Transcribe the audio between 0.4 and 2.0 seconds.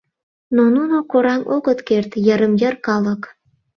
Но нуно кораҥ огыт